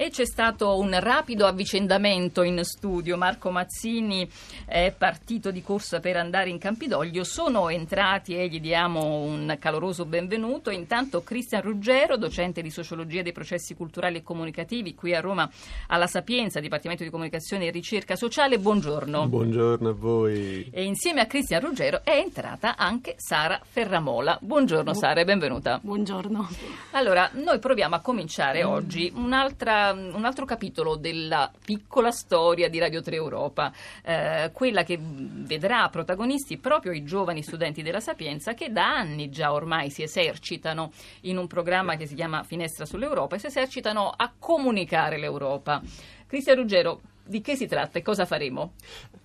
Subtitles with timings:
[0.00, 3.16] e c'è stato un rapido avvicendamento in studio.
[3.16, 4.30] Marco Mazzini
[4.64, 10.04] è partito di corsa per andare in Campidoglio, sono entrati e gli diamo un caloroso
[10.04, 10.70] benvenuto.
[10.70, 15.50] Intanto Cristian Ruggero, docente di sociologia dei processi culturali e comunicativi qui a Roma
[15.88, 18.60] alla Sapienza, Dipartimento di Comunicazione e Ricerca Sociale.
[18.60, 19.26] Buongiorno.
[19.26, 20.68] Buongiorno a voi.
[20.70, 24.38] E insieme a Cristian Ruggero è entrata anche Sara Ferramola.
[24.40, 25.80] Buongiorno Sara e benvenuta.
[25.82, 26.48] Buongiorno.
[26.92, 28.68] Allora, noi proviamo a cominciare mm.
[28.68, 34.98] oggi un'altra un altro capitolo della piccola storia di Radio 3 Europa, eh, quella che
[35.00, 40.92] vedrà protagonisti proprio i giovani studenti della Sapienza che da anni già ormai si esercitano
[41.22, 45.80] in un programma che si chiama Finestra sull'Europa e si esercitano a comunicare l'Europa.
[46.26, 48.72] Cristian Ruggero, di che si tratta e cosa faremo?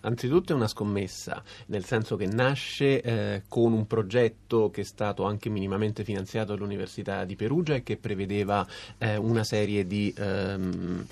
[0.02, 5.23] Anzitutto è una scommessa, nel senso che nasce eh, con un progetto che è stato
[5.23, 11.05] anche minimamente finanziato dall'Università di Perugia e che prevedeva eh, una serie di ehm,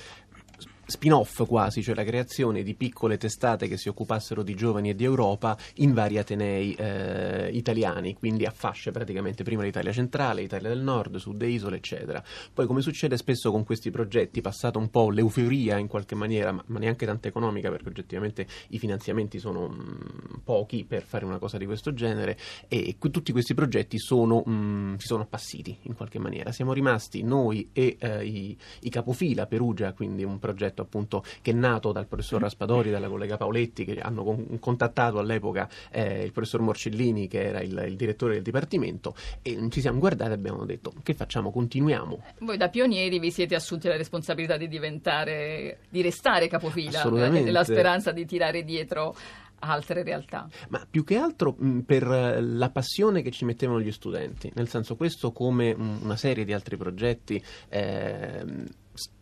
[0.85, 5.03] spin-off quasi, cioè la creazione di piccole testate che si occupassero di giovani e di
[5.03, 10.81] Europa in vari atenei eh, italiani, quindi a fasce praticamente, prima l'Italia centrale, l'Italia del
[10.81, 12.23] nord, sud e isole, eccetera.
[12.53, 16.63] Poi come succede spesso con questi progetti, passata un po' l'euforia in qualche maniera, ma,
[16.67, 21.37] ma neanche tanto economica perché oggettivamente i finanziamenti sono mh, mm, pochi per fare una
[21.37, 25.77] cosa di questo genere e que- tutti questi progetti sono, mh, mm, si sono appassiti
[25.83, 26.51] in qualche maniera.
[26.51, 31.51] Siamo rimasti noi e eh, i, i capofila Perugia, quindi un progetto progetto appunto che
[31.51, 32.43] è nato dal professor mm.
[32.43, 37.43] Raspadori e dalla collega Paoletti che hanno con- contattato all'epoca eh, il professor Morcellini che
[37.43, 41.51] era il, il, direttore del dipartimento e ci siamo guardati e abbiamo detto che facciamo,
[41.51, 42.23] continuiamo.
[42.39, 47.63] Voi da pionieri vi siete assunti la responsabilità di diventare, di restare capofila, eh, nella
[47.63, 49.15] speranza di tirare dietro
[49.61, 50.47] altre realtà.
[50.69, 52.07] Ma più che altro mh, per
[52.41, 56.53] la passione che ci mettevano gli studenti, nel senso questo come mh, una serie di
[56.53, 58.43] altri progetti eh,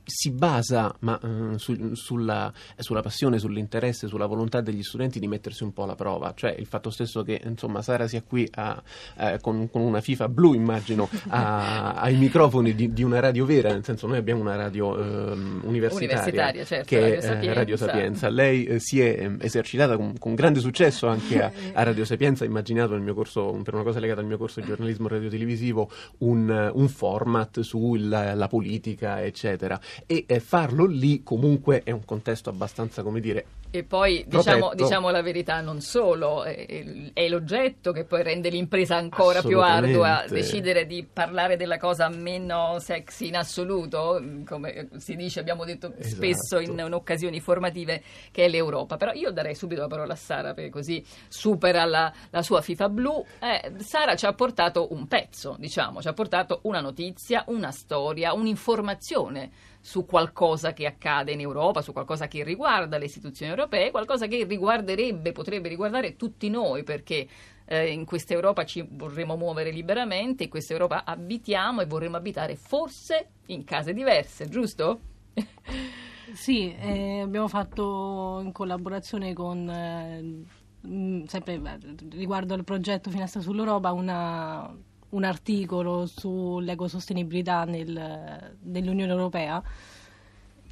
[0.10, 5.64] si basa ma, uh, su, sulla, sulla, passione, sull'interesse, sulla volontà degli studenti di mettersi
[5.64, 8.82] un po' alla prova, cioè il fatto stesso che insomma Sara sia qui a,
[9.18, 13.70] eh, con, con, una FIFA blu immagino a, ai microfoni di, di, una radio vera,
[13.72, 17.78] nel senso noi abbiamo una radio eh, universitaria, universitaria certo, che Radio è eh, Radio
[17.78, 22.06] Sapienza, lei eh, si è ehm, esercitata con, con, grande successo anche a, a Radio
[22.06, 25.90] Sapienza, immaginato nel mio corso, per una cosa legata al mio corso di giornalismo radiotelevisivo
[26.20, 33.04] un, un format sulla politica eccetera e eh, farlo lì comunque è un contesto abbastanza,
[33.04, 38.24] come dire, e poi diciamo, diciamo, la verità, non solo, è, è, l'oggetto che poi
[38.24, 44.90] rende l'impresa ancora più ardua, decidere di parlare della cosa meno sexy in assoluto, come
[44.98, 46.16] si dice, abbiamo detto esatto.
[46.16, 48.98] spesso in, in, occasioni formative, che è l'Europa.
[48.98, 52.90] Però io darei subito la parola a Sara, perché così supera la, la sua FIFA
[52.90, 53.24] blu.
[53.40, 58.34] Eh, Sara ci ha portato un pezzo, diciamo, ci ha portato una notizia, una storia,
[58.34, 64.28] un'informazione su qualcosa che accade in Europa, su qualcosa che riguarda le istituzioni europee, qualcosa
[64.28, 67.28] che riguarderebbe, potrebbe riguardare tutti noi, perché
[67.66, 72.56] eh, in questa Europa ci vorremmo muovere liberamente, in questa Europa abitiamo e vorremmo abitare
[72.56, 75.00] forse in case diverse, giusto?
[76.32, 81.80] Sì, eh, abbiamo fatto in collaborazione con, eh, sempre
[82.12, 84.72] riguardo al progetto Finestra sull'Europa, una
[85.10, 89.62] un articolo sull'ecosostenibilità nel, nell'Unione Europea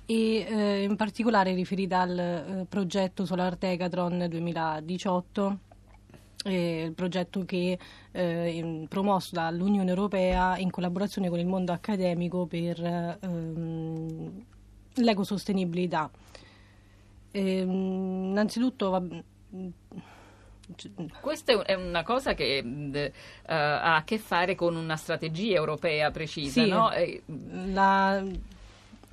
[0.05, 5.59] e eh, in particolare riferita al eh, progetto Solar Decathlon 2018
[6.45, 7.77] eh, il progetto che
[8.11, 12.79] eh, promosso dall'Unione Europea in collaborazione con il mondo accademico per
[13.19, 14.43] ehm,
[14.95, 16.09] l'ecosostenibilità.
[17.31, 19.03] Ehm, innanzitutto va,
[21.21, 23.11] questa è una cosa che uh,
[23.45, 26.91] ha a che fare con una strategia europea precisa, sì, no?
[27.71, 28.23] La,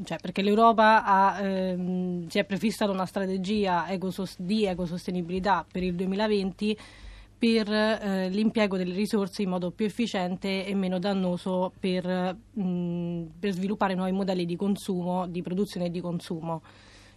[0.02, 5.94] cioè perché l'Europa ha, ehm, si è prefissata una strategia ecosos- di ecosostenibilità per il
[5.94, 6.76] 2020
[7.38, 12.06] per eh, l'impiego delle risorse in modo più efficiente e meno dannoso per,
[12.52, 16.62] mh, per sviluppare nuovi modelli di consumo, di produzione e di consumo.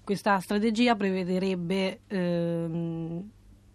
[0.04, 3.30] Questa strategia prevederebbe ehm,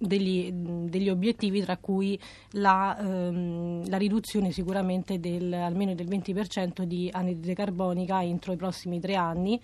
[0.06, 2.18] degli, degli, obiettivi tra cui
[2.52, 9.00] la, ehm, la, riduzione sicuramente del, almeno del 20% di anidride carbonica entro i prossimi
[9.00, 9.60] tre anni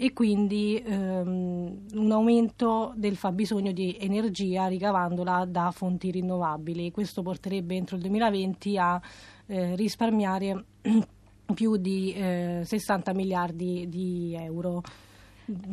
[0.00, 6.92] e quindi ehm, un aumento del fabbisogno di energia ricavandola da fonti rinnovabili.
[6.92, 9.00] Questo porterebbe entro il 2020 a
[9.46, 10.64] eh, risparmiare
[11.52, 14.82] più di eh, 60 miliardi di euro.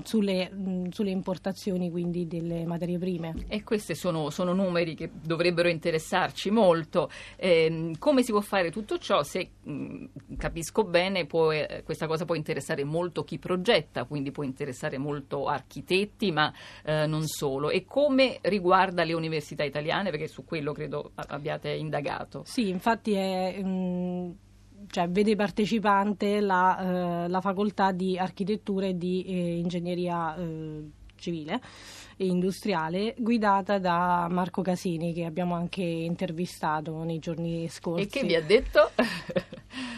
[0.04, 0.52] Sulle,
[0.90, 3.34] sulle, importazioni quindi delle materie prime.
[3.48, 7.10] E questi sono, sono numeri che dovrebbero interessarci molto.
[7.36, 9.24] Eh, come si può fare tutto ciò?
[9.24, 10.06] Se mh,
[10.38, 15.48] capisco bene, può, eh, questa cosa può interessare molto chi progetta, quindi può interessare molto
[15.48, 17.70] architetti, ma eh, non solo.
[17.70, 20.10] E come riguarda le università italiane?
[20.10, 22.44] Perché su quello credo abbiate indagato.
[22.46, 23.62] Sì, infatti è...
[23.62, 24.44] Mh,
[24.90, 30.84] cioè, vede partecipante la, eh, la, facoltà di architettura e di eh, ingegneria eh,
[31.16, 31.62] civile
[32.18, 38.04] e industriale guidata da Marco Casini che abbiamo anche intervistato nei giorni scorsi.
[38.04, 38.92] E che vi ha detto?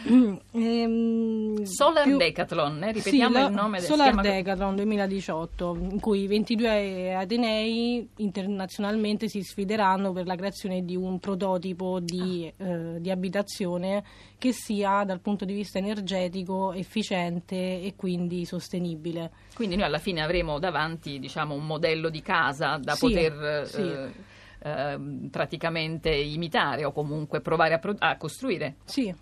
[0.10, 2.18] Mm, ehm, Solar più...
[2.18, 2.92] Decathlon, eh?
[2.94, 10.12] ripetiamo sì, il nome del Solar Decathlon 2018, in cui 22 atenei internazionalmente si sfideranno
[10.14, 12.66] per la creazione di un prototipo di, ah.
[12.66, 14.04] eh, di abitazione
[14.38, 19.32] che sia dal punto di vista energetico efficiente e quindi sostenibile.
[19.56, 23.82] Quindi noi alla fine avremo davanti diciamo, un modello di casa da sì, poter sì.
[23.82, 24.12] Eh,
[24.60, 28.78] eh, praticamente imitare o comunque provare a, pro- a costruire.
[28.86, 29.14] Sì.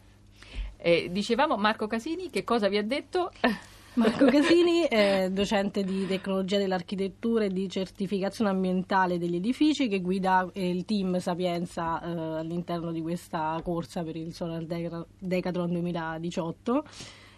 [0.86, 3.32] Eh, dicevamo Marco Casini, che cosa vi ha detto?
[3.96, 10.48] Marco Casini è docente di tecnologia dell'architettura e di certificazione ambientale degli edifici che guida
[10.54, 14.64] eh, il team Sapienza eh, all'interno di questa corsa per il Solar
[15.18, 16.84] Decathlon 2018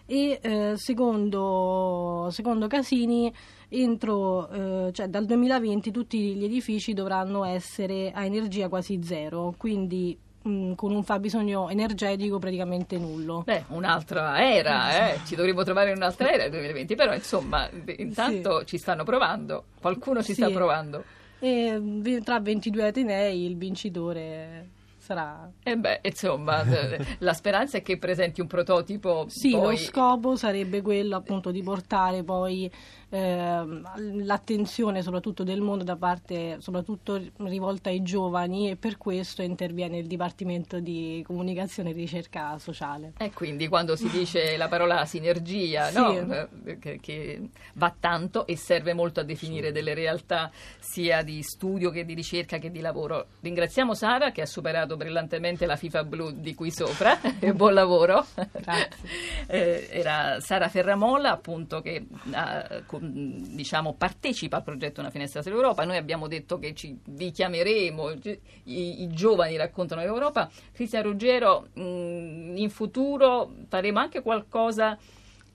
[0.05, 3.31] e eh, secondo, secondo, Casini
[3.69, 10.17] entro, eh, cioè dal 2020 tutti gli edifici dovranno essere a energia quasi zero, quindi
[10.47, 13.43] Mm, con un fabbisogno energetico praticamente nullo.
[13.45, 15.19] Beh, un'altra era, eh?
[15.25, 18.65] ci dovremmo trovare in un'altra era nel 2020, però insomma intanto sì.
[18.67, 20.41] ci stanno provando, qualcuno ci sì.
[20.41, 21.03] sta provando.
[21.39, 24.69] E tra 22 atenei il vincitore
[25.07, 25.49] sarà...
[25.63, 26.63] E eh beh, insomma,
[27.19, 29.25] la speranza è che presenti un prototipo.
[29.29, 29.61] Sì, poi...
[29.61, 32.69] lo scopo sarebbe quello appunto di portare poi
[33.09, 33.81] eh,
[34.23, 40.07] l'attenzione soprattutto del mondo da parte, soprattutto rivolta ai giovani e per questo interviene il
[40.07, 43.13] Dipartimento di Comunicazione e Ricerca Sociale.
[43.17, 45.95] E quindi quando si dice la parola sinergia, sì.
[45.95, 46.47] no?
[46.65, 51.91] Eh, che, che, va tanto e serve molto a definire delle realtà sia di studio
[51.91, 53.27] che di ricerca che di lavoro.
[53.39, 57.17] Ringraziamo Sara che ha superato brillantemente la FIFA blu di qui sopra
[57.53, 58.25] buon lavoro.
[59.47, 65.85] eh, era Sara Ferramolla appunto che ha diciamo, partecipa al progetto Una finestra sull'Europa.
[65.85, 70.49] Noi abbiamo detto che ci, vi chiameremo, i, i giovani raccontano l'Europa.
[70.73, 74.97] Cristian Ruggero, mh, in futuro faremo anche qualcosa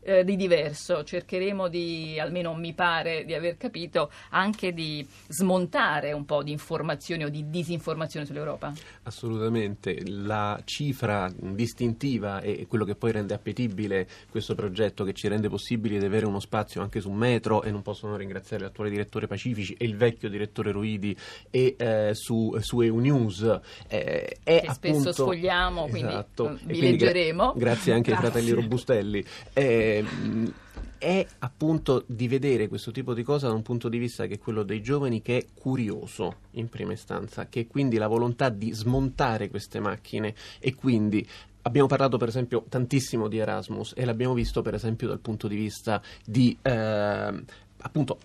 [0.02, 6.24] eh, di diverso, cercheremo di, almeno mi pare di aver capito, anche di smontare un
[6.24, 8.72] po' di informazioni o di disinformazione sull'Europa.
[9.04, 15.48] Assolutamente, la cifra distintiva e quello che poi rende appetibile questo progetto, che ci rende
[15.48, 19.26] possibile di avere uno spazio anche su Metro e non posso non ringraziare l'attuale direttore
[19.26, 21.16] Pacifici e il vecchio direttore Ruidi
[21.50, 23.42] e eh, su, su EU News
[23.88, 27.52] eh, è che appunto, spesso sfogliamo, esatto, quindi vi quindi leggeremo.
[27.52, 28.26] Gra- grazie anche grazie.
[28.26, 29.24] ai fratelli Robustelli.
[29.52, 30.52] Eh, Ehm,
[30.98, 34.38] è appunto di vedere questo tipo di cosa da un punto di vista che è
[34.38, 38.70] quello dei giovani che è curioso in prima istanza, che è quindi la volontà di
[38.70, 40.32] smontare queste macchine.
[40.60, 41.26] E quindi
[41.62, 45.56] abbiamo parlato per esempio tantissimo di Erasmus e l'abbiamo visto per esempio dal punto di
[45.56, 47.44] vista di eh,
[47.78, 48.18] appunto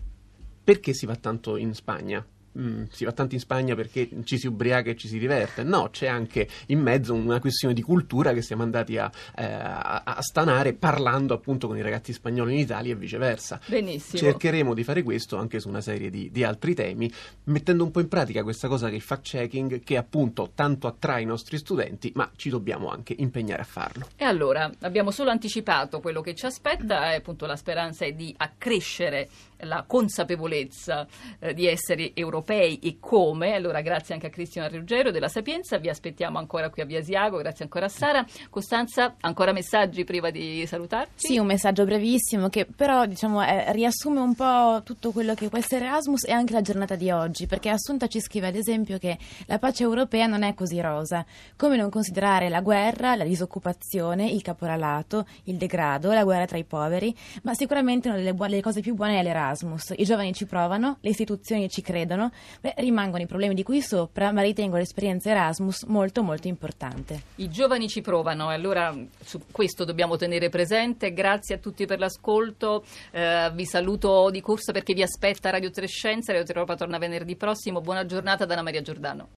[0.63, 2.23] perché si va tanto in Spagna
[2.57, 5.63] Mm, si va tanto in Spagna perché ci si ubriaca e ci si diverte.
[5.63, 10.18] No, c'è anche in mezzo una questione di cultura che siamo andati a, eh, a,
[10.21, 13.59] stanare parlando appunto con i ragazzi spagnoli in Italia e viceversa.
[13.68, 14.19] Benissimo.
[14.19, 17.12] Cercheremo di fare questo anche su una serie di, di altri temi,
[17.46, 21.22] mettendo un po' in pratica questa cosa che è il fact-checking, che appunto tanto attrae
[21.22, 24.08] i nostri studenti, ma ci dobbiamo anche impegnare a farlo.
[24.15, 28.34] E allora, abbiamo solo anticipato quello che ci aspetta, e appunto la speranza è di
[28.36, 29.29] accrescere
[29.62, 31.08] la consapevolezza
[31.39, 33.54] eh, di essere europei e come.
[33.54, 37.38] Allora, grazie anche a Cristiano Ruggero della Sapienza, vi aspettiamo ancora qui a Via Asiago,
[37.38, 38.25] grazie ancora a Sara.
[38.50, 41.27] Costanza, ancora messaggi prima di salutarci?
[41.27, 45.58] Sì, un messaggio brevissimo che però diciamo, eh, riassume un po' tutto quello che può
[45.58, 49.18] essere Erasmus e anche la giornata di oggi, perché Assunta ci scrive ad esempio che
[49.46, 51.25] la pace europea non è così rosa.
[51.56, 56.63] Come non considerare la guerra, la disoccupazione, il caporalato, il degrado, la guerra tra i
[56.63, 59.94] poveri, ma sicuramente una delle, bu- delle cose più buone è l'Erasmus Erasmus.
[59.96, 64.32] I giovani ci provano, le istituzioni ci credono, beh, rimangono i problemi di qui sopra,
[64.32, 67.22] ma ritengo l'esperienza Erasmus molto molto importante.
[67.36, 71.13] I giovani ci provano e allora su questo dobbiamo tenere presente.
[71.13, 72.84] Grazie a tutti per l'ascolto.
[73.12, 76.32] Eh, vi saluto di corsa perché vi aspetta Radio Trescenza.
[76.32, 77.82] Radio Europa torna venerdì prossimo.
[77.82, 79.25] Buona giornata da Anna Maria Giordano.